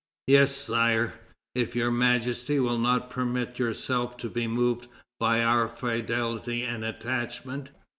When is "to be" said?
4.17-4.47